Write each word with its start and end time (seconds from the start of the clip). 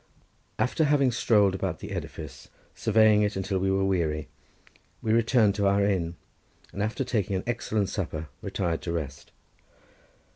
After 0.57 0.85
having 0.85 1.11
strolled 1.11 1.53
about 1.53 1.77
the 1.77 1.91
edifice 1.91 2.49
surveying 2.73 3.21
it 3.21 3.35
until 3.35 3.59
we 3.59 3.69
were 3.69 3.85
weary, 3.85 4.29
we 4.99 5.13
returned 5.13 5.53
to 5.53 5.67
our 5.67 5.85
inn, 5.85 6.15
and 6.73 6.81
after 6.81 7.03
taking 7.03 7.35
an 7.35 7.43
excellent 7.45 7.89
supper 7.89 8.27
retired 8.41 8.81
to 8.81 8.91
rest. 8.91 9.31